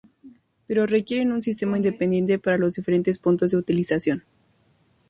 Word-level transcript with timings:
Pero 0.65 0.87
requieren 0.87 1.31
un 1.31 1.43
sistema 1.43 1.77
independiente 1.77 2.39
para 2.39 2.57
los 2.57 2.73
diferentes 2.73 3.19
puntos 3.19 3.51
de 3.51 3.57
utilización. 3.57 4.23